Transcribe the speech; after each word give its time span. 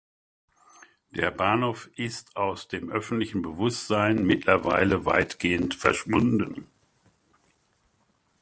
Der 1.11 1.29
Bahnhof 1.29 1.87
ist 1.95 2.35
aus 2.35 2.67
dem 2.67 2.89
öffentlichen 2.89 3.43
Bewusstsein 3.43 4.25
mittlerweile 4.25 5.05
weitgehend 5.05 5.75
verschwunden. 5.75 6.65